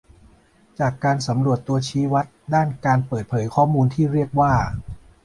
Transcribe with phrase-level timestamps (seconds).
[0.79, 4.53] จากการสำรวจตัวชี้วัดด้านการเปิดเผยข้อมูลที่เรียกว่า